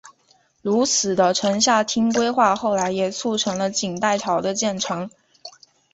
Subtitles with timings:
[0.63, 5.07] 如此的城下町规划后来也促成了锦带桥的建成。